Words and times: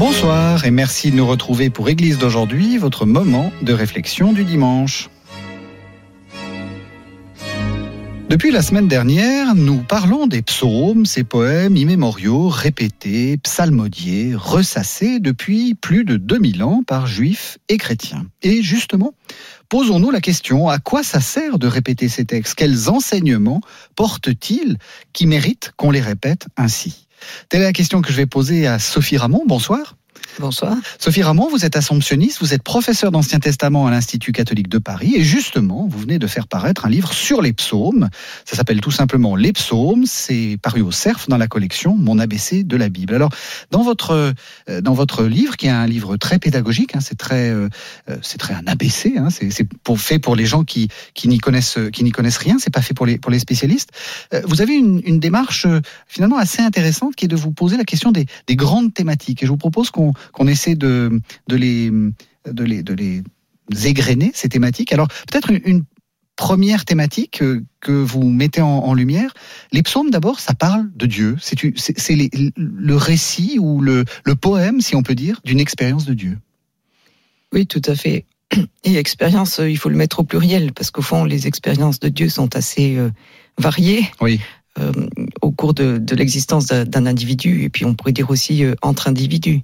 Bonsoir 0.00 0.64
et 0.64 0.70
merci 0.70 1.10
de 1.10 1.16
nous 1.16 1.26
retrouver 1.26 1.68
pour 1.68 1.90
Église 1.90 2.16
d'aujourd'hui, 2.16 2.78
votre 2.78 3.04
moment 3.04 3.52
de 3.60 3.74
réflexion 3.74 4.32
du 4.32 4.44
dimanche. 4.44 5.10
Depuis 8.30 8.50
la 8.50 8.62
semaine 8.62 8.88
dernière, 8.88 9.54
nous 9.54 9.82
parlons 9.82 10.26
des 10.26 10.40
psaumes, 10.40 11.04
ces 11.04 11.22
poèmes 11.22 11.76
immémoriaux, 11.76 12.48
répétés, 12.48 13.36
psalmodiés, 13.36 14.32
ressassés 14.34 15.20
depuis 15.20 15.74
plus 15.74 16.04
de 16.04 16.16
2000 16.16 16.62
ans 16.62 16.82
par 16.82 17.06
juifs 17.06 17.58
et 17.68 17.76
chrétiens. 17.76 18.24
Et 18.40 18.62
justement, 18.62 19.12
posons-nous 19.68 20.10
la 20.10 20.22
question, 20.22 20.70
à 20.70 20.78
quoi 20.78 21.02
ça 21.02 21.20
sert 21.20 21.58
de 21.58 21.66
répéter 21.66 22.08
ces 22.08 22.24
textes? 22.24 22.54
Quels 22.54 22.88
enseignements 22.88 23.60
portent-ils 23.96 24.78
qui 25.12 25.26
méritent 25.26 25.72
qu'on 25.76 25.90
les 25.90 26.00
répète 26.00 26.46
ainsi? 26.56 27.06
Telle 27.48 27.62
est 27.62 27.64
la 27.64 27.72
question 27.72 28.02
que 28.02 28.10
je 28.10 28.16
vais 28.16 28.26
poser 28.26 28.66
à 28.66 28.78
Sophie 28.78 29.16
Ramon. 29.16 29.44
Bonsoir. 29.46 29.96
Bonsoir. 30.38 30.76
Sophie 30.98 31.22
Ramon, 31.22 31.48
vous 31.50 31.66
êtes 31.66 31.76
assomptionniste, 31.76 32.40
vous 32.40 32.54
êtes 32.54 32.62
professeur 32.62 33.10
d'Ancien 33.10 33.40
Testament 33.40 33.86
à 33.86 33.90
l'Institut 33.90 34.32
catholique 34.32 34.68
de 34.68 34.78
Paris 34.78 35.12
et 35.16 35.22
justement, 35.22 35.86
vous 35.86 35.98
venez 35.98 36.18
de 36.18 36.26
faire 36.26 36.46
paraître 36.46 36.86
un 36.86 36.88
livre 36.88 37.12
sur 37.12 37.42
les 37.42 37.52
psaumes. 37.52 38.08
Ça 38.46 38.56
s'appelle 38.56 38.80
tout 38.80 38.90
simplement 38.90 39.36
Les 39.36 39.52
psaumes, 39.52 40.06
c'est 40.06 40.56
paru 40.62 40.80
au 40.80 40.90
CERF 40.92 41.28
dans 41.28 41.36
la 41.36 41.46
collection 41.46 41.94
Mon 41.94 42.18
ABC 42.18 42.64
de 42.64 42.76
la 42.76 42.88
Bible. 42.88 43.14
Alors, 43.14 43.30
dans 43.70 43.82
votre, 43.82 44.32
euh, 44.68 44.80
dans 44.80 44.94
votre 44.94 45.24
livre, 45.24 45.56
qui 45.56 45.66
est 45.66 45.70
un 45.70 45.86
livre 45.86 46.16
très 46.16 46.38
pédagogique, 46.38 46.96
hein, 46.96 47.00
c'est 47.00 47.18
très, 47.18 47.50
euh, 47.50 47.68
euh, 48.08 48.16
très 48.38 48.54
un 48.54 48.66
ABC, 48.66 49.18
hein, 49.18 49.28
c'est 49.30 49.50
fait 49.96 50.18
pour 50.18 50.36
les 50.36 50.46
gens 50.46 50.64
qui, 50.64 50.88
qui 51.14 51.28
n'y 51.28 51.38
connaissent, 51.38 51.78
qui 51.92 52.04
n'y 52.04 52.12
connaissent 52.12 52.38
rien, 52.38 52.56
c'est 52.58 52.72
pas 52.72 52.82
fait 52.82 52.94
pour 52.94 53.04
les, 53.04 53.18
pour 53.18 53.30
les 53.30 53.38
spécialistes. 53.38 53.90
Vous 54.44 54.62
avez 54.62 54.74
une, 54.74 55.02
une 55.04 55.20
démarche 55.20 55.66
finalement 56.06 56.38
assez 56.38 56.62
intéressante 56.62 57.14
qui 57.16 57.26
est 57.26 57.28
de 57.28 57.36
vous 57.36 57.50
poser 57.50 57.76
la 57.76 57.84
question 57.84 58.12
des, 58.12 58.26
des 58.46 58.56
grandes 58.56 58.94
thématiques. 58.94 59.42
Et 59.42 59.46
je 59.46 59.50
vous 59.50 59.58
propose 59.58 59.90
qu'on 59.90 60.09
qu'on 60.32 60.46
essaie 60.46 60.74
de, 60.74 61.20
de, 61.48 61.56
les, 61.56 61.90
de, 61.90 62.64
les, 62.64 62.82
de 62.82 62.94
les 62.94 63.22
égrener, 63.86 64.30
ces 64.34 64.48
thématiques. 64.48 64.92
Alors, 64.92 65.08
peut-être 65.08 65.50
une, 65.50 65.84
première 66.40 66.86
thématique 66.86 67.42
que, 67.80 67.90
vous 67.90 68.30
mettez 68.30 68.62
en, 68.62 68.94
lumière. 68.94 69.34
Les 69.72 69.82
psaumes, 69.82 70.10
d'abord, 70.10 70.40
ça 70.40 70.54
parle 70.54 70.90
de 70.96 71.04
Dieu. 71.04 71.36
C'est 71.38 71.54
le 72.56 72.94
récit 72.94 73.58
ou 73.60 73.82
le, 73.82 74.06
le 74.24 74.34
poème, 74.34 74.80
si 74.80 74.96
on 74.96 75.02
peut 75.02 75.14
dire, 75.14 75.42
d'une 75.44 75.60
expérience 75.60 76.06
de 76.06 76.14
Dieu. 76.14 76.38
Oui, 77.52 77.66
tout 77.66 77.82
à 77.84 77.94
fait. 77.94 78.24
Et 78.84 78.96
expérience, 78.96 79.60
il 79.62 79.76
faut 79.76 79.90
le 79.90 79.96
mettre 79.96 80.20
au 80.20 80.24
pluriel, 80.24 80.72
parce 80.72 80.90
qu'au 80.90 81.02
fond, 81.02 81.24
les 81.24 81.46
expériences 81.46 82.00
de 82.00 82.08
Dieu 82.08 82.30
sont 82.30 82.56
assez 82.56 82.96
euh, 82.96 83.10
variées. 83.58 84.06
Oui. 84.22 84.40
Euh, 84.78 84.92
au 85.42 85.50
cours 85.50 85.74
de, 85.74 85.98
de 85.98 86.14
l'existence 86.14 86.68
d'un 86.68 87.04
individu, 87.04 87.64
et 87.64 87.68
puis 87.68 87.84
on 87.84 87.94
pourrait 87.94 88.12
dire 88.12 88.30
aussi 88.30 88.64
euh, 88.64 88.74
entre 88.82 89.08
individus. 89.08 89.60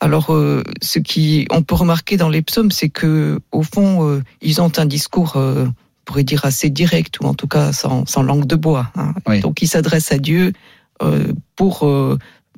Alors, 0.00 0.32
euh, 0.32 0.62
ce 0.82 0.98
qui 0.98 1.46
on 1.50 1.62
peut 1.62 1.74
remarquer 1.74 2.16
dans 2.16 2.28
les 2.28 2.42
psaumes, 2.42 2.70
c'est 2.70 2.88
que 2.88 3.40
au 3.52 3.62
fond, 3.62 4.06
euh, 4.08 4.22
ils 4.42 4.60
ont 4.60 4.70
un 4.78 4.84
discours, 4.84 5.36
euh, 5.36 5.66
on 5.66 5.72
pourrait 6.04 6.24
dire 6.24 6.44
assez 6.44 6.70
direct, 6.70 7.20
ou 7.20 7.24
en 7.24 7.34
tout 7.34 7.48
cas 7.48 7.72
sans, 7.72 8.04
langue 8.22 8.46
de 8.46 8.56
bois. 8.56 8.90
Hein. 8.96 9.14
Donc, 9.40 9.62
ils 9.62 9.68
s'adressent 9.68 10.12
à 10.12 10.18
Dieu 10.18 10.52
pour 11.56 11.88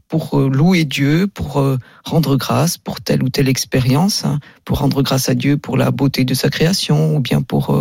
pour 0.07 0.39
louer 0.39 0.85
Dieu, 0.85 1.27
pour 1.27 1.63
rendre 2.05 2.37
grâce 2.37 2.79
pour 2.79 3.01
telle 3.01 3.23
ou 3.23 3.29
telle 3.29 3.49
expérience, 3.49 4.25
hein. 4.25 4.39
pour 4.65 4.79
rendre 4.79 5.03
grâce 5.03 5.29
à 5.29 5.35
Dieu 5.35 5.59
pour 5.59 5.77
la 5.77 5.91
beauté 5.91 6.25
de 6.25 6.35
sa 6.35 6.49
création, 6.49 7.17
ou 7.17 7.21
bien 7.21 7.43
pour 7.43 7.77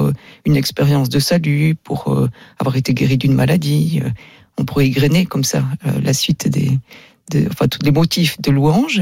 une 0.45 0.55
expérience 0.55 1.09
de 1.09 1.19
salut, 1.19 1.75
pour 1.75 2.17
avoir 2.59 2.75
été 2.75 2.93
guéri 2.93 3.17
d'une 3.17 3.33
maladie. 3.33 4.01
On 4.57 4.65
pourrait 4.65 4.87
égrener 4.87 5.25
comme 5.25 5.43
ça 5.43 5.63
la 6.01 6.13
suite 6.13 6.47
des, 6.47 6.79
de, 7.31 7.47
enfin 7.51 7.67
tous 7.67 7.83
les 7.83 7.91
motifs 7.91 8.41
de 8.41 8.51
louange. 8.51 9.01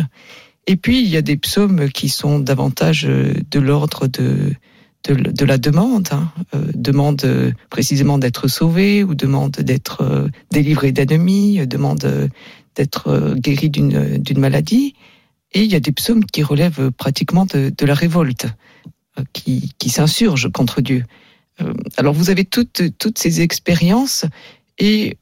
Et 0.67 0.75
puis, 0.77 1.01
il 1.01 1.07
y 1.07 1.17
a 1.17 1.21
des 1.21 1.37
psaumes 1.37 1.89
qui 1.89 2.09
sont 2.09 2.39
davantage 2.39 3.05
euh, 3.05 3.33
de 3.51 3.59
l'ordre 3.59 4.07
de, 4.07 4.53
de, 5.07 5.45
la 5.45 5.57
demande, 5.57 6.09
hein. 6.11 6.31
Euh, 6.55 6.65
demande 6.73 7.23
euh, 7.25 7.51
précisément 7.69 8.17
d'être 8.17 8.47
sauvé 8.47 9.03
ou 9.03 9.13
demande 9.13 9.51
d'être 9.51 10.29
délivré 10.51 10.91
d'ennemis, 10.91 11.65
demande 11.67 12.29
d'être 12.75 13.35
guéri 13.37 13.69
d'une 13.69 14.39
maladie. 14.39 14.95
Et 15.53 15.63
il 15.63 15.71
y 15.71 15.75
a 15.75 15.79
des 15.79 15.91
psaumes 15.91 16.25
qui 16.25 16.41
relèvent 16.41 16.91
pratiquement 16.91 17.45
de, 17.45 17.71
de 17.75 17.85
la 17.85 17.93
révolte, 17.93 18.47
qui, 19.31 19.73
qui 19.77 19.89
s'insurgent 19.89 20.51
contre 20.51 20.81
Dieu. 20.81 21.05
Alors 21.95 22.13
vous 22.13 22.29
avez 22.29 22.43
toutes, 22.43 22.81
toutes 22.97 23.17
ces 23.17 23.39
expériences 23.39 24.25
et 24.77 25.17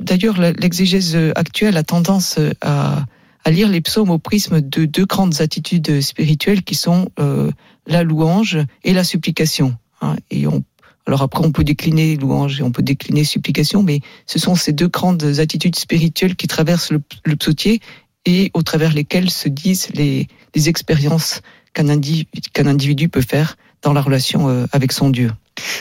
d'ailleurs 0.00 0.40
l'exégèse 0.40 1.16
actuelle 1.36 1.76
a 1.76 1.84
tendance 1.84 2.40
à, 2.62 3.04
à 3.44 3.50
lire 3.50 3.68
les 3.68 3.80
psaumes 3.80 4.10
au 4.10 4.18
prisme 4.18 4.60
de 4.60 4.84
deux 4.84 5.06
grandes 5.06 5.40
attitudes 5.40 6.00
spirituelles 6.00 6.62
qui 6.62 6.74
sont 6.74 7.10
euh, 7.18 7.50
la 7.86 8.02
louange 8.02 8.58
et 8.84 8.92
la 8.92 9.04
supplication. 9.04 9.76
Hein. 10.00 10.16
et 10.30 10.46
on, 10.46 10.64
alors 11.06 11.22
après, 11.22 11.44
on 11.44 11.52
peut 11.52 11.64
décliner 11.64 12.16
louange 12.16 12.60
et 12.60 12.62
on 12.62 12.70
peut 12.70 12.82
décliner 12.82 13.24
supplication, 13.24 13.82
mais 13.82 14.00
ce 14.26 14.38
sont 14.38 14.54
ces 14.54 14.72
deux 14.72 14.88
grandes 14.88 15.40
attitudes 15.40 15.76
spirituelles 15.76 16.36
qui 16.36 16.46
traversent 16.46 16.92
le, 16.92 17.36
psautier 17.36 17.80
et 18.24 18.50
au 18.54 18.62
travers 18.62 18.92
lesquelles 18.92 19.30
se 19.30 19.48
disent 19.48 19.88
les, 19.94 20.28
les 20.54 20.68
expériences 20.68 21.40
qu'un 21.74 21.88
individu 21.88 23.08
peut 23.08 23.22
faire 23.22 23.56
dans 23.82 23.92
la 23.92 24.00
relation 24.00 24.48
euh, 24.48 24.66
avec 24.72 24.92
son 24.92 25.10
Dieu. 25.10 25.30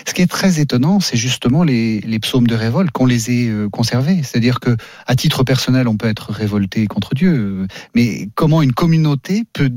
Ce 0.05 0.13
qui 0.13 0.21
est 0.21 0.29
très 0.29 0.59
étonnant, 0.59 0.99
c'est 0.99 1.17
justement 1.17 1.63
les, 1.63 2.01
psaumes 2.21 2.47
de 2.47 2.55
révolte 2.55 2.91
qu'on 2.91 3.05
les 3.05 3.31
ait 3.31 3.47
euh, 3.47 3.69
conservés. 3.69 4.21
C'est-à-dire 4.23 4.59
que, 4.59 4.75
à 5.07 5.15
titre 5.15 5.43
personnel, 5.43 5.87
on 5.87 5.97
peut 5.97 6.07
être 6.07 6.31
révolté 6.31 6.87
contre 6.87 7.15
Dieu, 7.15 7.67
mais 7.95 8.29
comment 8.35 8.61
une 8.61 8.73
communauté 8.73 9.43
peut 9.53 9.71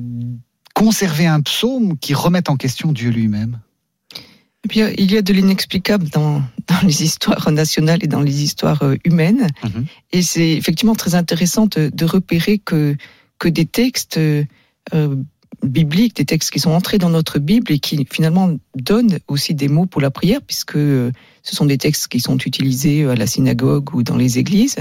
conserver 0.75 1.27
un 1.27 1.41
psaume 1.41 1.97
qui 1.99 2.15
remette 2.15 2.51
en 2.51 2.57
question 2.57 2.93
Dieu 2.93 3.11
lui-même? 3.11 3.61
Eh 4.73 4.95
il 4.99 5.13
y 5.13 5.17
a 5.19 5.23
de 5.23 5.33
l'inexplicable 5.33 6.09
dans, 6.09 6.43
les 6.83 7.05
histoires 7.05 7.51
nationales 7.53 8.01
et 8.03 8.07
dans 8.07 8.23
les 8.23 8.43
histoires 8.43 8.83
euh, 8.83 8.97
humaines. 9.05 9.47
Mhm. 9.63 9.87
Et 10.13 10.23
c'est 10.23 10.53
effectivement 10.53 10.95
très 10.95 11.15
intéressant 11.15 11.67
de, 11.67 12.05
repérer 12.05 12.59
que, 12.59 12.97
que 13.39 13.49
des 13.49 13.67
textes 13.67 14.19
bibliques, 15.63 16.17
des 16.17 16.25
textes 16.25 16.51
qui 16.51 16.61
sont 16.61 16.71
entrés 16.71 16.99
dans 16.99 17.11
notre 17.11 17.39
Bible 17.39 17.73
et 17.73 17.79
qui 17.79 18.07
finalement 18.11 18.57
donnent 18.75 19.19
aussi 19.29 19.55
des 19.55 19.69
mots 19.69 19.87
pour 19.87 20.01
la 20.01 20.11
prière, 20.11 20.41
puisque 20.43 20.77
euh, 20.77 21.11
ce 21.43 21.57
sont 21.57 21.67
des 21.67 21.79
textes 21.79 22.09
qui 22.09 22.21
sont 22.21 22.39
utilisés 22.39 23.03
euh, 23.03 23.13
à 23.13 23.17
la 23.17 23.27
synagogue 23.27 23.95
ou 23.95 24.03
dans 24.03 24.17
les 24.17 24.39
églises. 24.39 24.77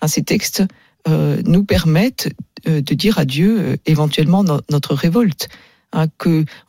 Hein, 0.00 0.08
ces 0.08 0.22
textes 0.22 0.62
euh, 1.08 1.40
nous 1.44 1.64
permettent 1.64 2.30
de 2.66 2.94
dire 2.94 3.18
à 3.18 3.26
Dieu 3.26 3.76
éventuellement 3.84 4.42
notre 4.70 4.94
révolte. 4.94 5.50
Hein, 5.92 6.06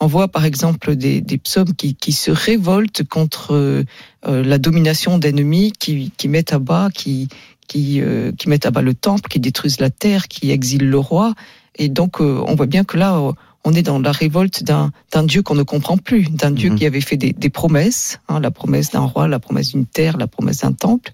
on 0.02 0.08
voit 0.08 0.28
par 0.28 0.44
exemple 0.44 0.98
des, 0.98 1.22
psaumes 1.38 1.74
qui, 1.74 2.12
se 2.12 2.32
révoltent 2.32 3.04
contre 3.08 3.86
la 4.26 4.58
domination 4.58 5.18
d'ennemis 5.18 5.72
qui, 5.80 6.12
mettent 6.28 6.52
à 6.52 6.60
bas, 6.60 6.90
qui, 6.94 7.30
qui, 7.70 8.02
qui 8.38 8.50
mettent 8.50 8.66
à 8.66 8.72
bas 8.72 8.82
le 8.82 8.94
temple, 8.94 9.30
qui 9.30 9.40
détruisent 9.40 9.80
la 9.80 9.90
terre, 9.90 10.28
qui 10.28 10.52
exilent 10.52 10.90
le 10.90 11.00
roi. 11.00 11.34
Et 11.78 11.88
donc, 11.88 12.20
on 12.20 12.56
voit 12.56 12.66
bien 12.66 12.84
que 12.84 12.98
là, 12.98 13.32
on 13.66 13.74
est 13.74 13.82
dans 13.82 14.00
la 14.00 14.12
révolte 14.12 14.64
d'un 14.64 14.92
Dieu 15.24 15.42
qu'on 15.42 15.56
ne 15.56 15.64
comprend 15.64 15.98
plus, 15.98 16.30
d'un 16.30 16.52
Dieu 16.52 16.70
mhm. 16.70 16.76
qui 16.78 16.86
avait 16.86 17.02
fait 17.02 17.18
des, 17.18 17.50
promesses, 17.50 18.20
hein, 18.30 18.40
la 18.40 18.52
promesse 18.52 18.92
d'un 18.92 19.02
roi, 19.02 19.28
la 19.28 19.40
promesse 19.40 19.72
d'une 19.72 19.88
terre, 19.88 20.18
la 20.18 20.28
promesse 20.28 20.60
d'un 20.60 20.72
temple, 20.72 21.12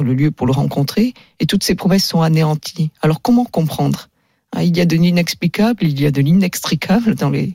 le 0.00 0.14
lieu 0.14 0.30
pour 0.30 0.46
le 0.46 0.52
rencontrer, 0.52 1.14
et 1.40 1.46
toutes 1.46 1.64
ces 1.64 1.74
promesses 1.74 2.04
sont 2.04 2.22
anéanties. 2.22 2.90
Alors 3.02 3.20
comment 3.20 3.44
comprendre? 3.44 4.08
Hein, 4.52 4.62
Il 4.62 4.76
y 4.76 4.80
a 4.80 4.86
de 4.86 4.96
l'inexplicable, 4.96 5.82
il 5.82 6.00
y 6.00 6.06
a 6.06 6.12
de 6.12 6.22
l'inextricable 6.22 7.16
dans, 7.16 7.28
les, 7.28 7.54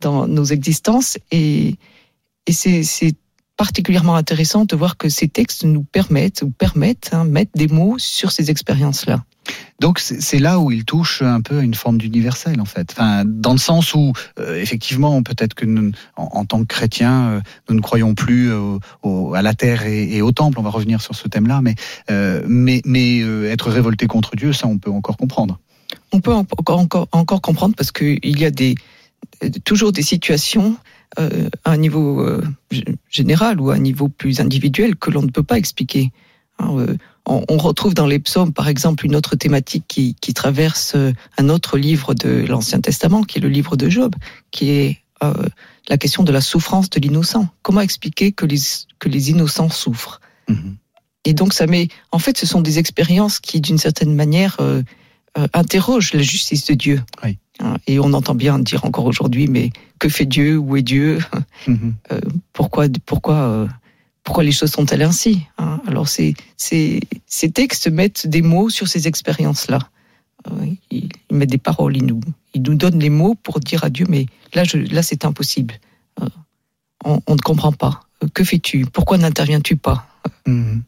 dans 0.00 0.26
nos 0.26 0.44
existences, 0.44 1.16
et, 1.30 1.76
et 2.46 2.52
c'est 2.52 3.14
particulièrement 3.56 4.16
intéressant 4.16 4.64
de 4.64 4.74
voir 4.74 4.96
que 4.96 5.08
ces 5.08 5.28
textes 5.28 5.64
nous 5.64 5.84
permettent, 5.84 6.42
ou 6.42 6.50
permettent, 6.50 7.10
hein, 7.12 7.24
mettre 7.24 7.52
des 7.54 7.68
mots 7.68 7.98
sur 7.98 8.32
ces 8.32 8.50
expériences-là. 8.50 9.24
Donc 9.80 9.98
c'est 9.98 10.38
là 10.38 10.58
où 10.58 10.70
il 10.70 10.84
touche 10.84 11.22
un 11.22 11.40
peu 11.40 11.58
à 11.58 11.62
une 11.62 11.74
forme 11.74 11.98
d'universel 11.98 12.60
en 12.60 12.64
fait. 12.64 12.92
Enfin, 12.92 13.24
dans 13.24 13.52
le 13.52 13.58
sens 13.58 13.94
où 13.94 14.12
euh, 14.38 14.60
effectivement 14.60 15.22
peut-être 15.22 15.54
que 15.54 15.64
nous, 15.64 15.92
en, 16.16 16.44
tant 16.44 16.60
que 16.60 16.66
chrétiens, 16.66 17.28
euh, 17.28 17.40
nous 17.68 17.76
ne 17.76 17.80
croyons 17.80 18.14
plus 18.14 18.52
à 19.34 19.42
la 19.42 19.54
terre 19.54 19.86
et, 19.86 20.20
au 20.22 20.32
temple. 20.32 20.58
On 20.58 20.62
va 20.62 20.70
revenir 20.70 21.00
sur 21.00 21.14
ce 21.14 21.28
thème-là, 21.28 21.60
mais 21.62 21.74
euh, 22.10 22.42
mais, 22.46 22.80
être 23.46 23.70
révolté 23.70 24.06
contre 24.06 24.36
Dieu, 24.36 24.52
ça 24.52 24.66
on 24.66 24.78
peut 24.78 24.90
encore 24.90 25.16
comprendre. 25.16 25.58
On 26.12 26.20
peut 26.20 26.32
encore 26.32 27.08
encore, 27.12 27.40
comprendre 27.40 27.74
parce 27.76 27.92
qu'il 27.92 28.38
y 28.38 28.44
a 28.44 28.50
des 28.50 28.74
toujours 29.64 29.92
des 29.92 30.02
situations 30.02 30.76
euh, 31.18 31.48
à 31.64 31.72
un 31.72 31.76
niveau 31.76 32.20
euh, 32.20 32.42
général 33.08 33.60
ou 33.60 33.70
à 33.70 33.74
un 33.74 33.80
niveau 33.80 34.08
plus 34.08 34.40
individuel 34.40 34.94
que 34.94 35.10
l'on 35.10 35.22
ne 35.22 35.30
peut 35.30 35.42
pas 35.42 35.58
expliquer. 35.58 36.12
Hein, 36.60 36.76
euh, 36.78 36.96
on, 37.26 37.58
retrouve 37.58 37.94
dans 37.94 38.06
les 38.06 38.18
psaumes, 38.18 38.52
par 38.52 38.68
exemple, 38.68 39.04
une 39.06 39.16
autre 39.16 39.36
thématique 39.36 39.84
qui, 39.88 40.16
qui 40.20 40.34
traverse 40.34 40.96
un 41.38 41.48
autre 41.48 41.78
livre 41.78 42.14
de 42.14 42.44
l'Ancien 42.48 42.80
Testament, 42.80 43.22
qui 43.22 43.38
est 43.38 43.40
le 43.40 43.48
livre 43.48 43.76
de 43.76 43.88
Job, 43.88 44.14
qui 44.50 44.70
est 44.70 44.98
euh, 45.22 45.32
la 45.88 45.98
question 45.98 46.22
de 46.22 46.32
la 46.32 46.40
souffrance 46.40 46.88
de 46.88 46.98
l'innocent. 46.98 47.48
Comment 47.62 47.82
expliquer 47.82 48.32
que 48.32 48.46
les, 48.46 48.58
que 48.98 49.08
les 49.08 49.30
innocents 49.30 49.68
souffrent? 49.68 50.20
Mmh. 50.48 50.54
Et 51.26 51.34
donc, 51.34 51.52
ça 51.52 51.66
met. 51.66 51.88
En 52.10 52.18
fait, 52.18 52.38
ce 52.38 52.46
sont 52.46 52.62
des 52.62 52.78
expériences 52.78 53.38
qui, 53.38 53.60
d'une 53.60 53.76
certaine 53.76 54.14
manière, 54.14 54.56
euh, 54.60 54.82
euh, 55.36 55.46
interrogent 55.52 56.14
la 56.14 56.22
justice 56.22 56.64
de 56.66 56.74
Dieu. 56.74 57.02
Oui. 57.22 57.38
Hein, 57.60 57.76
et 57.86 57.98
on 57.98 58.14
entend 58.14 58.34
bien 58.34 58.58
dire 58.58 58.84
encore 58.86 59.04
aujourd'hui, 59.04 59.46
mais 59.46 59.70
que 59.98 60.08
fait 60.08 60.24
Dieu? 60.24 60.56
Où 60.56 60.76
est 60.76 60.82
Dieu? 60.82 61.18
Mmh. 61.66 61.90
euh, 62.12 62.20
Pourquoi, 62.54 62.86
pourquoi, 63.04 63.34
euh, 63.34 63.66
pourquoi 64.24 64.44
les 64.44 64.52
choses 64.52 64.70
sont-elles 64.70 65.02
ainsi 65.02 65.46
hein? 65.58 65.80
Alors, 65.86 66.08
ces, 66.08 66.34
ces, 66.56 67.00
textes 67.52 67.90
mettent 67.90 68.26
des 68.26 68.42
mots 68.42 68.68
sur 68.68 68.88
ces 68.88 69.08
expériences-là. 69.08 69.78
Euh, 70.46 70.66
ils, 70.90 71.08
mettent 71.30 71.50
des 71.50 71.58
paroles, 71.58 71.96
ils 71.96 72.04
nous, 72.04 72.20
ils 72.54 72.62
nous 72.62 72.74
donnent 72.74 72.98
les 72.98 73.10
mots 73.10 73.34
pour 73.34 73.60
dire 73.60 73.84
à 73.84 73.90
Dieu, 73.90 74.06
mais 74.08 74.26
là, 74.54 74.64
là 74.74 75.02
c'est 75.02 75.24
impossible. 75.24 75.74
Euh, 76.20 76.26
on, 77.04 77.34
ne 77.34 77.40
comprend 77.40 77.72
pas. 77.72 78.00
Que 78.34 78.44
fais-tu? 78.44 78.86
Pourquoi 78.86 79.18
n'interviens-tu 79.18 79.76
pas? 79.76 80.06
Mmh. 80.46 80.80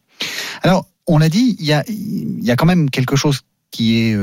Alors, 0.63 0.87
on 1.07 1.19
l'a 1.19 1.29
dit, 1.29 1.57
il 1.59 1.67
y 1.67 1.73
a, 1.73 1.85
y 1.89 2.51
a 2.51 2.57
quand 2.57 2.67
même 2.67 2.91
quelque 2.91 3.17
chose 3.17 3.41
qui 3.71 3.99
est 3.99 4.17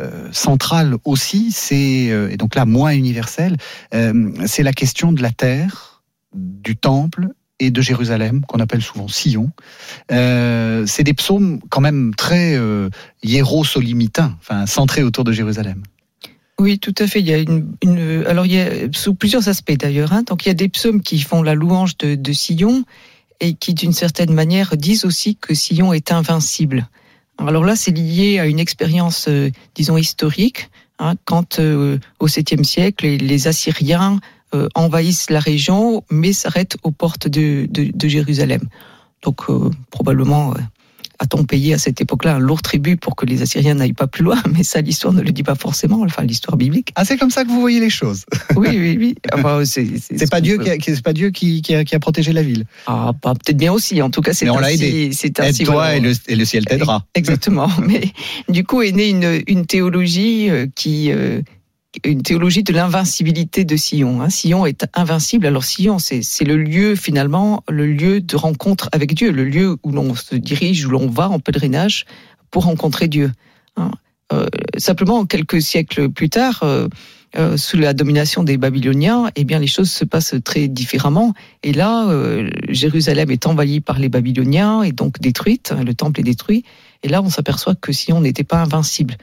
euh, 0.00 0.28
central 0.32 0.96
aussi, 1.04 1.50
c'est, 1.52 2.10
euh, 2.10 2.30
et 2.30 2.36
donc 2.36 2.54
là 2.54 2.64
moins 2.64 2.92
universel, 2.92 3.56
euh, 3.92 4.30
c'est 4.46 4.62
la 4.62 4.72
question 4.72 5.12
de 5.12 5.20
la 5.20 5.30
terre, 5.30 6.02
du 6.34 6.76
temple 6.76 7.28
et 7.60 7.70
de 7.70 7.80
Jérusalem, 7.80 8.40
qu'on 8.46 8.58
appelle 8.58 8.82
souvent 8.82 9.06
Sion. 9.06 9.50
Euh, 10.10 10.84
c'est 10.86 11.04
des 11.04 11.14
psaumes 11.14 11.60
quand 11.68 11.80
même 11.80 12.12
très 12.16 12.56
euh, 12.56 12.88
centrés 14.66 15.02
autour 15.02 15.24
de 15.24 15.32
Jérusalem. 15.32 15.82
Oui, 16.58 16.78
tout 16.78 16.94
à 16.98 17.06
fait. 17.06 17.20
Il 17.20 17.26
y 17.26 17.32
a 17.32 17.38
une, 17.38 18.24
alors 18.26 18.44
il 18.44 18.52
y 18.52 18.60
a 18.60 18.68
sous 18.92 19.14
plusieurs 19.14 19.48
aspects 19.48 19.72
d'ailleurs. 19.72 20.12
Hein. 20.12 20.24
Donc 20.24 20.44
il 20.44 20.48
y 20.48 20.50
a 20.50 20.54
des 20.54 20.68
psaumes 20.68 21.00
qui 21.00 21.18
font 21.20 21.42
la 21.42 21.54
louange 21.54 21.96
de, 21.96 22.32
Sion 22.32 22.84
et 23.40 23.54
qui, 23.54 23.72
d'une 23.72 23.94
certaine 23.94 24.34
manière, 24.34 24.76
disent 24.76 25.06
aussi 25.06 25.36
que 25.36 25.54
Sion 25.54 25.94
est 25.94 26.12
invincible. 26.12 26.86
Alors 27.38 27.64
là, 27.64 27.76
c'est 27.76 27.92
lié 27.92 28.38
à 28.38 28.44
une 28.44 28.58
expérience, 28.58 29.26
euh, 29.28 29.50
disons, 29.74 29.96
historique. 29.96 30.68
Hein, 30.98 31.14
quand 31.24 31.58
euh, 31.58 31.98
au 32.18 32.26
7e 32.26 32.62
siècle, 32.62 33.06
les 33.06 33.48
Assyriens 33.48 34.20
euh, 34.54 34.68
envahissent 34.74 35.30
la 35.30 35.40
région, 35.40 36.04
mais 36.10 36.32
s'arrêtent 36.32 36.76
aux 36.82 36.90
portes 36.90 37.28
de, 37.28 37.66
de, 37.70 37.90
de 37.92 38.08
Jérusalem. 38.08 38.62
Donc 39.22 39.42
euh, 39.48 39.70
probablement 39.90 40.54
a-t-on 41.20 41.44
payé 41.44 41.74
à 41.74 41.78
cette 41.78 42.00
époque-là 42.00 42.36
un 42.36 42.38
lourd 42.38 42.62
tribut 42.62 42.96
pour 42.96 43.14
que 43.14 43.26
les 43.26 43.42
Assyriens 43.42 43.74
n'aillent 43.74 43.92
pas 43.92 44.06
plus 44.06 44.24
loin? 44.24 44.42
Mais 44.52 44.64
ça, 44.64 44.80
l'histoire 44.80 45.12
ne 45.12 45.20
le 45.20 45.30
dit 45.32 45.42
pas 45.42 45.54
forcément, 45.54 46.00
enfin 46.00 46.22
l'histoire 46.24 46.56
biblique. 46.56 46.92
Ah, 46.96 47.04
c'est 47.04 47.18
comme 47.18 47.30
ça 47.30 47.44
que 47.44 47.48
vous 47.50 47.60
voyez 47.60 47.78
les 47.78 47.90
choses 47.90 48.24
Oui, 48.56 48.68
oui, 48.70 48.96
oui. 48.98 49.14
Enfin, 49.34 49.62
c'est 49.64 50.30
pas, 50.30 50.40
Dieu 50.40 50.58
qui 50.58 50.70
a, 50.70 50.76
c'est 50.80 51.02
pas 51.02 51.12
Dieu 51.12 51.30
qui, 51.30 51.60
qui, 51.60 51.74
a, 51.74 51.84
qui 51.84 51.94
a 51.94 52.00
protégé 52.00 52.32
la 52.32 52.42
ville 52.42 52.64
Ah, 52.86 53.12
bah, 53.22 53.34
peut-être 53.34 53.58
bien 53.58 53.72
aussi. 53.72 54.00
En 54.00 54.10
tout 54.10 54.22
cas, 54.22 54.32
c'est 54.32 54.48
on 54.48 54.58
l'a 54.58 54.72
aidé. 54.72 55.10
C'est 55.12 55.38
ainsi. 55.40 55.62
Aide-toi 55.62 55.74
voilà. 55.74 55.96
et, 55.96 56.00
le, 56.00 56.12
et 56.28 56.36
le 56.36 56.44
ciel 56.44 56.64
t'aidera. 56.64 57.04
Exactement. 57.14 57.68
Mais 57.86 58.12
du 58.48 58.64
coup 58.64 58.80
est 58.80 58.92
née 58.92 59.10
une, 59.10 59.42
une 59.46 59.66
théologie 59.66 60.48
qui 60.74 61.12
une 62.04 62.22
théologie 62.22 62.62
de 62.62 62.72
l'invincibilité 62.72 63.64
de 63.64 63.76
Sion. 63.76 64.22
Hein. 64.22 64.30
Sion 64.30 64.64
est 64.66 64.86
invincible. 64.94 65.46
Alors 65.46 65.64
Sion, 65.64 65.98
c'est 65.98 66.44
le 66.44 66.56
lieu 66.56 66.94
finalement, 66.94 67.64
le 67.68 67.86
lieu 67.86 68.20
de 68.20 68.36
rencontre 68.36 68.88
avec 68.92 69.14
Dieu, 69.14 69.32
le 69.32 69.44
lieu 69.44 69.76
où 69.82 69.90
l'on 69.90 70.14
se 70.14 70.36
dirige, 70.36 70.86
où 70.86 70.90
l'on 70.90 71.08
va 71.08 71.28
en 71.28 71.40
pèlerinage 71.40 72.04
pour 72.50 72.64
rencontrer 72.64 73.08
Dieu. 73.08 73.32
Hein. 73.76 73.90
Euh, 74.32 74.46
simplement, 74.76 75.26
quelques 75.26 75.60
siècles 75.60 76.08
plus 76.08 76.30
tard, 76.30 76.60
euh, 76.62 76.88
euh, 77.36 77.56
sous 77.56 77.76
la 77.76 77.92
domination 77.92 78.44
des 78.44 78.56
Babyloniens, 78.56 79.30
eh 79.34 79.44
bien 79.44 79.58
les 79.58 79.66
choses 79.66 79.90
se 79.90 80.04
passent 80.04 80.36
très 80.44 80.68
différemment. 80.68 81.34
Et 81.62 81.72
là, 81.72 82.08
Jérusalem 82.68 83.30
est 83.30 83.46
envahie 83.46 83.80
par 83.80 83.98
les 83.98 84.08
Babyloniens 84.08 84.82
et 84.82 84.92
donc 84.92 85.20
détruite. 85.20 85.72
Le 85.84 85.94
temple 85.94 86.20
est 86.20 86.24
détruit. 86.24 86.64
Et 87.02 87.08
là, 87.08 87.22
on 87.22 87.30
s'aperçoit 87.30 87.74
que 87.74 87.92
Sion 87.92 88.20
n'était 88.20 88.44
pas 88.44 88.62
invincible. 88.62 89.16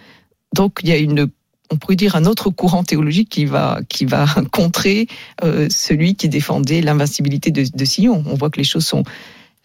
Donc 0.56 0.80
il 0.84 0.90
y 0.90 0.94
a 0.94 0.98
une 0.98 1.28
on 1.70 1.78
pourrait 1.78 1.96
dire 1.96 2.16
un 2.16 2.26
autre 2.26 2.50
courant 2.50 2.84
théologique 2.84 3.30
qui 3.30 3.46
va 3.46 3.80
qui 3.90 4.06
va 4.06 4.26
contrer 4.52 5.08
euh, 5.44 5.68
celui 5.70 6.16
qui 6.16 6.30
défendait 6.30 6.82
l'invincibilité 6.82 7.52
de, 7.52 7.86
Sion. 7.86 8.24
On 8.28 8.36
voit 8.36 8.50
que 8.50 8.58
les 8.58 8.64
choses 8.64 8.86
sont, 8.86 9.04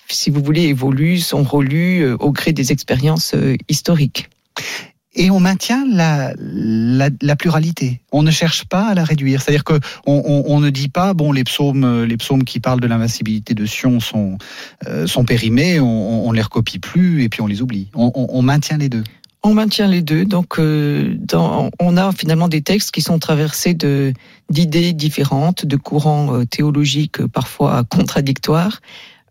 si 0.09 0.31
vous 0.31 0.43
voulez, 0.43 0.63
évoluent, 0.63 1.19
sont 1.19 1.43
relues 1.43 2.03
euh, 2.03 2.17
au 2.21 2.33
gré 2.33 2.53
des 2.53 2.73
expériences 2.73 3.35
euh, 3.35 3.57
historiques. 3.69 4.29
Et 5.15 5.31
on 5.31 5.41
maintient 5.41 5.85
la, 5.87 6.33
pluralité. 7.37 8.01
On 8.13 8.23
ne 8.23 8.31
cherche 8.31 8.65
pas 8.65 8.87
à 8.87 8.95
la 8.95 9.05
réduire. 9.05 9.43
C'est-à-dire 9.43 9.65
que 9.65 9.79
on, 10.07 10.59
ne 10.59 10.71
dit 10.71 10.89
pas 10.89 11.13
bon 11.13 11.33
les 11.33 11.45
psaumes 11.45 12.05
les 12.05 12.17
psaumes 12.17 12.45
qui 12.45 12.61
parlent 12.61 12.81
de 12.81 12.87
l'invincibilité 12.87 13.53
de 13.53 13.67
Sion 13.67 14.01
sont 14.01 14.39
sont 15.05 15.25
périmés, 15.27 15.81
on, 15.81 16.29
on 16.29 16.33
les 16.33 16.41
recopie 16.41 16.79
plus 16.79 17.25
et 17.25 17.29
puis 17.29 17.43
on 17.43 17.47
les 17.47 17.61
oublie. 17.61 17.91
on 17.95 18.41
maintient 18.41 18.79
les 18.79 18.89
deux. 18.89 19.05
On 19.45 19.55
maintient 19.55 19.89
les 19.89 20.03
deux, 20.03 20.25
donc 20.25 20.59
euh, 20.59 21.17
dans, 21.19 21.71
on 21.81 21.97
a 21.97 22.13
finalement 22.13 22.47
des 22.47 22.63
textes 22.63 22.93
qui 22.93 23.03
sont 23.03 23.19
traversés 23.19 23.75
de 23.75 24.13
d'idées 24.51 24.93
différentes, 24.93 25.67
de 25.67 25.77
courants 25.77 26.33
euh, 26.35 26.45
théologiques 26.45 27.21
euh, 27.21 27.27
parfois 27.27 27.83
contradictoires. 27.83 28.81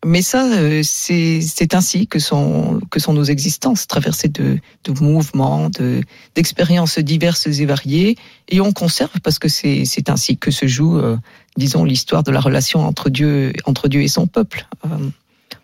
Mais 0.04 0.24
ça, 0.24 0.44
euh, 0.52 0.82
c'est 0.84 1.76
ainsi 1.76 2.08
que 2.08 2.18
sont 2.20 2.82
que 2.90 3.00
sont 3.00 3.14
nos 3.14 3.24
existences, 3.24 3.88
traversées 3.88 4.30
de, 4.30 4.58
de 4.84 4.92
mouvements, 5.00 5.70
de 5.70 6.02
d'expériences 6.36 6.98
diverses 7.00 7.48
et 7.48 7.66
variées, 7.66 8.18
et 8.50 8.60
on 8.60 8.74
conserve 8.74 9.20
parce 9.22 9.38
que 9.40 9.48
c'est 9.48 9.86
c'est 9.86 10.10
ainsi 10.10 10.38
que 10.38 10.52
se 10.52 10.66
joue, 10.66 10.98
euh, 10.98 11.18
disons, 11.56 11.86
l'histoire 11.86 12.24
de 12.24 12.32
la 12.32 12.40
relation 12.42 12.80
entre 12.82 13.10
Dieu 13.10 13.54
entre 13.66 13.88
Dieu 13.88 14.02
et 14.02 14.08
son 14.08 14.28
peuple. 14.28 14.68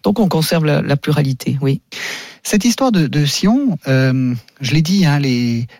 donc 0.03 0.19
on 0.19 0.29
conserve 0.29 0.65
la, 0.65 0.81
la 0.81 0.95
pluralité, 0.95 1.57
oui. 1.61 1.81
Cette 2.49 2.63
histoire 2.63 2.93
de, 2.93 3.25
Sion, 3.25 3.77
euh, 3.89 4.33
je 4.61 4.73
l'ai 4.73 4.81
dit, 4.81 5.05
hein, 5.05 5.19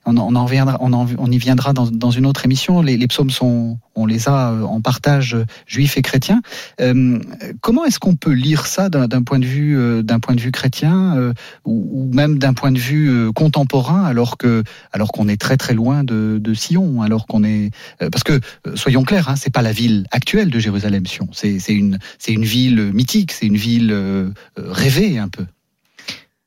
on, 0.05 1.31
y 1.31 1.37
viendra 1.37 1.71
dans, 1.71 2.11
une 2.11 2.25
autre 2.25 2.43
émission. 2.43 2.81
Les, 2.81 3.07
psaumes 3.07 3.29
sont, 3.29 3.79
on 3.95 4.05
les 4.05 4.27
a 4.27 4.51
euh, 4.51 4.63
en 4.63 4.81
partage 4.81 5.37
juifs 5.65 5.95
et 5.95 6.01
chrétiens. 6.01 6.41
Euh, 6.81 7.19
comment 7.61 7.85
est-ce 7.85 7.99
qu'on 7.99 8.17
peut 8.17 8.33
lire 8.33 8.67
ça 8.67 8.89
d'un 8.89 9.23
point 9.23 9.39
de 9.39 9.45
vue, 9.45 9.77
euh, 9.77 10.03
chrétien 10.51 11.15
euh, 11.15 11.31
ou, 11.63 12.11
même 12.13 12.37
d'un 12.37 12.53
point 12.53 12.73
de 12.73 12.79
vue 12.79 13.11
euh, 13.11 13.31
contemporain, 13.31 14.03
alors 14.03 14.35
qu'on 14.37 15.27
est 15.29 15.39
très 15.39 15.55
très 15.55 15.73
loin 15.73 16.03
de, 16.03 16.53
Sion, 16.53 17.01
alors 17.01 17.27
qu'on 17.27 17.45
est, 17.45 17.71
parce 17.99 18.23
que 18.23 18.41
soyons 18.75 19.03
clairs, 19.03 19.29
hein, 19.29 19.37
c'est 19.37 19.53
pas 19.53 19.61
la 19.61 19.71
ville 19.71 20.05
actuelle 20.11 20.49
de 20.49 20.59
Jérusalem, 20.59 21.05
Sion. 21.05 21.29
C'est 21.31 21.61
une 21.69 21.97
ville 22.27 22.91
mythique, 22.91 23.31
c'est 23.31 23.45
une 23.45 23.55
ville 23.55 24.33
rêvée 24.57 25.17
un 25.17 25.29
peu. 25.29 25.45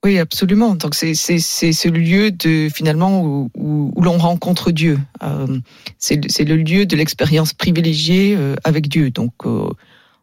Oui, 0.02 0.18
absolument. 0.18 0.76
Donc 0.76 0.94
c'est 0.94 1.14
ce 1.14 1.88
lieu 1.88 2.30
de 2.30 2.70
finalement 2.72 3.22
où, 3.22 3.50
où, 3.54 3.92
où 3.94 4.02
l'on 4.02 4.16
rencontre 4.16 4.70
Dieu. 4.70 4.98
Euh, 5.22 5.58
c'est 5.98 6.44
le 6.44 6.56
lieu 6.56 6.86
de 6.86 6.96
l'expérience 6.96 7.52
privilégiée 7.52 8.34
euh, 8.34 8.56
avec 8.64 8.88
Dieu. 8.88 9.10
Donc 9.10 9.32
euh, 9.44 9.68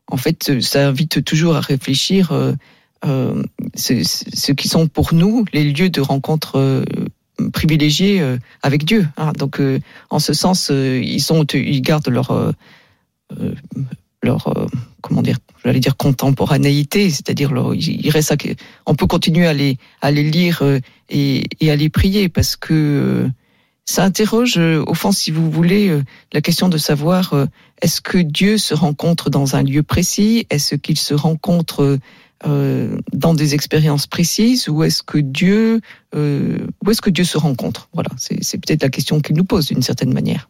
en 0.07 0.17
fait, 0.17 0.61
ça 0.61 0.87
invite 0.87 1.23
toujours 1.23 1.55
à 1.55 1.61
réfléchir 1.61 2.31
euh, 2.31 2.53
euh 3.05 3.43
ce, 3.75 4.03
ce, 4.03 4.51
qui 4.51 4.67
sont 4.67 4.87
pour 4.87 5.13
nous 5.13 5.45
les 5.53 5.71
lieux 5.71 5.91
de 5.91 6.01
rencontre 6.01 6.57
euh, 6.57 6.83
privilégiés 7.53 8.19
avec 8.63 8.83
Dieu. 8.83 9.07
Hein. 9.17 9.33
Donc 9.37 9.61
en 10.09 10.17
ce 10.17 10.33
sens, 10.33 10.71
ils 10.71 11.21
sont 11.21 11.45
ils 11.53 11.83
gardent 11.83 12.09
leur 12.09 12.55
leur 14.27 14.67
comment 15.01 15.21
dire 15.21 15.37
j'allais 15.63 15.79
dire 15.79 15.97
contemporanéité, 15.97 17.09
c'est-à-dire 17.09 17.51
il 17.75 18.09
reste 18.09 18.31
à, 18.31 18.35
on 18.85 18.95
peut 18.95 19.07
continuer 19.07 19.47
à 19.47 19.53
les 19.53 19.77
à 20.01 20.11
les 20.11 20.23
lire 20.23 20.59
euh, 20.61 20.79
et, 21.09 21.45
à 21.69 21.75
les 21.75 21.89
prier 21.89 22.29
parce 22.29 22.55
que 22.55 22.73
euh, 22.73 23.29
ça 23.85 24.03
interroge 24.03 24.57
euh, 24.57 24.83
au 24.85 24.93
fond, 24.93 25.11
si 25.11 25.31
vous 25.31 25.49
voulez, 25.49 26.01
la 26.33 26.41
question 26.41 26.69
de 26.69 26.77
savoir 26.77 27.33
est-ce 27.81 28.01
que 28.01 28.17
Dieu 28.17 28.57
se 28.57 28.73
rencontre 28.73 29.29
dans 29.29 29.55
un 29.55 29.63
lieu 29.63 29.83
précis, 29.83 30.45
est-ce 30.49 30.75
qu'il 30.75 30.97
se 30.97 31.13
rencontre 31.13 31.99
euh, 32.45 32.99
dans 33.13 33.33
des 33.33 33.55
expériences 33.55 34.05
précises 34.05 34.69
ou 34.69 34.83
est-ce 34.83 35.01
que 35.01 35.17
Dieu 35.17 35.81
euh, 36.15 36.67
où 36.85 36.91
est-ce 36.91 37.01
que 37.01 37.09
Dieu 37.09 37.23
se 37.23 37.35
rencontre 37.35 37.89
Voilà, 37.93 38.11
c'est 38.17 38.59
peut-être 38.59 38.83
la 38.83 38.89
question 38.89 39.21
qu'il 39.21 39.35
nous 39.35 39.43
pose 39.43 39.65
d'une 39.65 39.81
certaine 39.81 40.13
manière. 40.13 40.47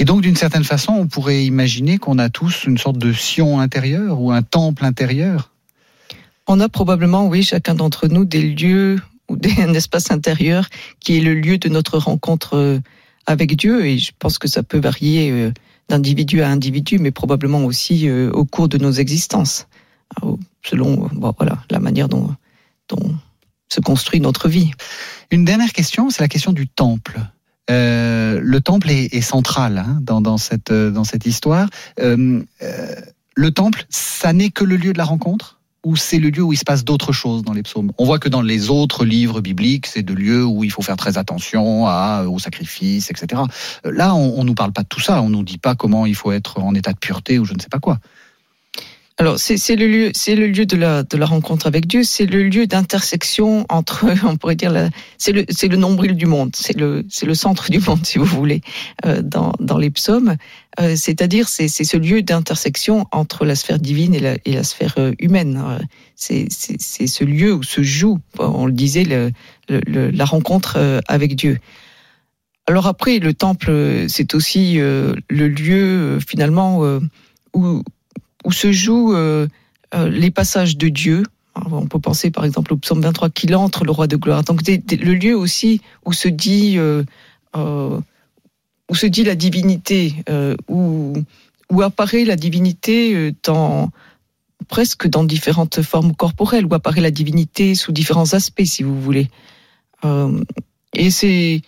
Et 0.00 0.04
donc 0.04 0.20
d'une 0.22 0.34
certaine 0.34 0.64
façon, 0.64 0.94
on 0.94 1.06
pourrait 1.06 1.44
imaginer 1.44 1.98
qu'on 1.98 2.18
a 2.18 2.28
tous 2.28 2.64
une 2.64 2.76
sorte 2.76 2.98
de 2.98 3.12
Sion 3.12 3.60
intérieur 3.60 4.20
ou 4.20 4.32
un 4.32 4.42
temple 4.42 4.84
intérieur. 4.84 5.52
On 6.48 6.58
a 6.58 6.68
probablement, 6.68 7.28
oui, 7.28 7.44
chacun 7.44 7.76
d'entre 7.76 8.08
nous 8.08 8.24
des 8.24 8.42
lieux 8.42 8.96
ou 9.28 9.36
des, 9.36 9.60
un 9.62 9.72
espace 9.74 10.10
intérieur 10.10 10.68
qui 10.98 11.18
est 11.18 11.20
le 11.20 11.34
lieu 11.34 11.58
de 11.58 11.68
notre 11.68 11.98
rencontre 11.98 12.54
euh, 12.56 12.80
avec 13.26 13.54
Dieu 13.56 13.86
et 13.86 13.98
je 13.98 14.10
pense 14.18 14.38
que 14.38 14.48
ça 14.48 14.64
peut 14.64 14.80
varier 14.80 15.52
d'individu 15.88 16.42
à 16.42 16.48
individu, 16.48 16.98
mais 16.98 17.12
probablement 17.12 17.64
aussi 17.64 18.10
au 18.10 18.44
cours 18.44 18.68
de 18.68 18.78
nos 18.78 18.90
existences, 18.90 19.68
selon 20.68 21.08
voilà 21.14 21.58
la 21.70 21.80
manière 21.80 22.08
dont, 22.08 22.34
se 23.70 23.80
construit 23.80 24.20
notre 24.20 24.48
vie. 24.48 24.70
Une 25.30 25.44
dernière 25.44 25.72
question, 25.72 26.08
c'est 26.10 26.22
la 26.22 26.28
question 26.28 26.52
du 26.52 26.68
temple. 26.68 27.20
Euh, 27.70 28.40
le 28.42 28.60
temple 28.62 28.90
est, 28.90 29.20
central 29.20 29.78
hein, 29.78 30.00
dans, 30.00 30.38
cette, 30.38 30.72
dans 30.72 31.04
cette 31.04 31.26
histoire. 31.26 31.68
Euh, 32.00 32.42
euh, 32.62 32.94
le 33.34 33.50
temple, 33.50 33.84
ça 33.90 34.32
n'est 34.32 34.48
que 34.50 34.64
le 34.64 34.76
lieu 34.76 34.94
de 34.94 34.98
la 34.98 35.04
rencontre 35.04 35.60
ou 35.84 35.96
c'est 35.96 36.18
le 36.18 36.30
lieu 36.30 36.42
où 36.42 36.52
il 36.52 36.56
se 36.56 36.64
passe 36.64 36.84
d'autres 36.84 37.12
choses 37.12 37.42
dans 37.42 37.52
les 37.52 37.62
psaumes? 37.62 37.92
On 37.98 38.04
voit 38.04 38.18
que 38.18 38.28
dans 38.28 38.42
les 38.42 38.68
autres 38.70 39.04
livres 39.04 39.40
bibliques, 39.40 39.86
c'est 39.86 40.02
de 40.02 40.12
lieux 40.12 40.44
où 40.44 40.64
il 40.64 40.70
faut 40.70 40.82
faire 40.82 40.96
très 40.96 41.18
attention 41.18 41.86
à, 41.86 42.24
au 42.26 42.38
sacrifice, 42.38 43.10
etc. 43.10 43.42
Là, 43.84 44.14
on 44.14 44.38
ne 44.38 44.48
nous 44.48 44.54
parle 44.54 44.72
pas 44.72 44.82
de 44.82 44.88
tout 44.88 45.00
ça, 45.00 45.22
on 45.22 45.28
nous 45.28 45.44
dit 45.44 45.58
pas 45.58 45.74
comment 45.74 46.04
il 46.04 46.14
faut 46.14 46.32
être 46.32 46.58
en 46.58 46.74
état 46.74 46.92
de 46.92 46.98
pureté 46.98 47.38
ou 47.38 47.44
je 47.44 47.54
ne 47.54 47.60
sais 47.60 47.68
pas 47.68 47.78
quoi. 47.78 47.98
Alors 49.20 49.36
c'est 49.40 49.74
le 49.74 49.88
lieu, 49.88 50.10
c'est 50.14 50.36
le 50.36 50.46
lieu 50.46 50.64
de 50.64 50.76
la 50.76 51.02
de 51.02 51.16
la 51.16 51.26
rencontre 51.26 51.66
avec 51.66 51.88
Dieu, 51.88 52.04
c'est 52.04 52.24
le 52.24 52.44
lieu 52.44 52.68
d'intersection 52.68 53.66
entre, 53.68 54.06
on 54.24 54.36
pourrait 54.36 54.54
dire, 54.54 54.90
c'est 55.18 55.32
le 55.32 55.44
le 55.44 55.76
nombril 55.76 56.14
du 56.14 56.26
monde, 56.26 56.54
c'est 56.54 56.76
le 56.76 57.04
le 57.22 57.34
centre 57.34 57.68
du 57.68 57.80
monde 57.80 58.06
si 58.06 58.18
vous 58.18 58.24
voulez 58.24 58.60
euh, 59.06 59.20
dans 59.20 59.54
dans 59.58 59.76
les 59.76 59.90
psaumes, 59.90 60.36
euh, 60.78 60.94
c'est-à-dire 60.94 61.48
c'est 61.48 61.66
ce 61.66 61.96
lieu 61.96 62.22
d'intersection 62.22 63.06
entre 63.10 63.44
la 63.44 63.56
sphère 63.56 63.80
divine 63.80 64.14
et 64.14 64.20
la 64.20 64.36
et 64.44 64.52
la 64.52 64.62
sphère 64.62 64.94
euh, 64.98 65.10
humaine. 65.18 65.80
C'est 66.14 66.46
c'est 66.50 67.08
ce 67.08 67.24
lieu 67.24 67.52
où 67.54 67.64
se 67.64 67.82
joue, 67.82 68.20
on 68.38 68.66
le 68.66 68.72
disait, 68.72 69.02
le, 69.02 69.32
le, 69.68 70.10
la 70.10 70.24
rencontre 70.26 71.00
avec 71.08 71.34
Dieu. 71.34 71.58
Alors 72.68 72.86
après, 72.86 73.18
le 73.18 73.34
temple, 73.34 74.04
c'est 74.08 74.34
aussi 74.34 74.76
le 74.78 75.48
lieu 75.48 76.18
finalement 76.20 77.00
où 77.54 77.82
où 78.44 78.52
se 78.52 78.72
jouent 78.72 79.14
euh, 79.14 79.46
euh, 79.94 80.08
les 80.08 80.30
passages 80.30 80.76
de 80.76 80.88
Dieu. 80.88 81.24
on 81.54 81.86
peut 81.86 81.98
penser 81.98 82.30
par 82.30 82.44
exemple 82.44 82.72
au 82.72 82.76
psaume 82.76 83.00
23 83.00 83.30
qu'il 83.30 83.54
entre 83.56 83.84
le 83.84 83.90
roi 83.90 84.06
de 84.06 84.16
gloire. 84.16 84.44
Donc 84.44 84.62
le 84.66 85.14
lieu 85.14 85.36
aussi 85.36 85.80
où 86.04 86.12
se 86.12 86.28
dit 86.28 86.78
euh, 86.78 87.02
où 87.54 88.94
se 88.94 89.06
dit 89.06 89.24
la 89.24 89.34
divinité, 89.34 90.14
où, 90.68 91.14
où 91.70 91.82
apparaît 91.82 92.24
la 92.24 92.36
divinité 92.36 93.34
dans 93.42 93.90
presque 94.68 95.08
dans 95.08 95.24
différentes 95.24 95.82
formes 95.82 96.14
corporelles, 96.14 96.64
où 96.64 96.74
apparaît 96.74 97.00
la 97.00 97.10
divinité 97.10 97.74
sous 97.74 97.92
différents 97.92 98.32
aspects, 98.32 98.64
si 98.64 98.82
vous 98.82 98.98
voulez. 99.00 99.28
et 100.94 101.10
c'est 101.10 101.60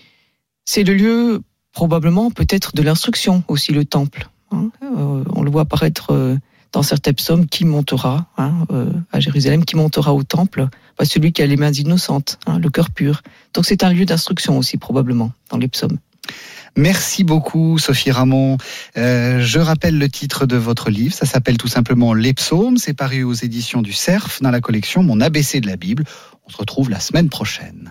c'est 0.64 0.84
le 0.84 0.94
lieu 0.94 1.42
probablement 1.72 2.30
peut-être 2.30 2.74
de 2.74 2.82
l'instruction 2.82 3.42
aussi 3.48 3.72
le 3.72 3.84
temple. 3.84 4.30
Hein. 4.52 4.70
on 4.80 5.42
le 5.42 5.50
voit 5.50 5.62
apparaître 5.62 6.38
dans 6.72 6.82
certains 6.82 7.12
psaumes, 7.12 7.46
qui 7.46 7.64
montera 7.64 8.26
hein, 8.36 8.66
euh, 8.70 8.92
à 9.12 9.20
Jérusalem, 9.20 9.64
qui 9.64 9.76
montera 9.76 10.14
au 10.14 10.22
temple 10.22 10.68
bah, 10.98 11.04
Celui 11.04 11.32
qui 11.32 11.42
a 11.42 11.46
les 11.46 11.56
mains 11.56 11.72
innocentes, 11.72 12.38
hein, 12.46 12.58
le 12.58 12.70
cœur 12.70 12.90
pur. 12.90 13.22
Donc 13.54 13.66
c'est 13.66 13.82
un 13.82 13.92
lieu 13.92 14.04
d'instruction 14.04 14.58
aussi 14.58 14.78
probablement 14.78 15.32
dans 15.50 15.58
les 15.58 15.68
psaumes. 15.68 15.98
Merci 16.76 17.24
beaucoup, 17.24 17.78
Sophie 17.78 18.12
Ramon. 18.12 18.56
Euh, 18.96 19.40
je 19.40 19.58
rappelle 19.58 19.98
le 19.98 20.08
titre 20.08 20.46
de 20.46 20.56
votre 20.56 20.90
livre. 20.90 21.14
Ça 21.14 21.26
s'appelle 21.26 21.58
tout 21.58 21.68
simplement 21.68 22.14
Les 22.14 22.32
Psaumes. 22.32 22.76
C'est 22.76 22.94
paru 22.94 23.24
aux 23.24 23.32
éditions 23.32 23.82
du 23.82 23.92
Cerf 23.92 24.38
dans 24.40 24.50
la 24.50 24.60
collection 24.60 25.02
Mon 25.02 25.20
ABC 25.20 25.60
de 25.60 25.66
la 25.66 25.76
Bible. 25.76 26.04
On 26.46 26.50
se 26.50 26.56
retrouve 26.56 26.88
la 26.88 27.00
semaine 27.00 27.28
prochaine. 27.28 27.90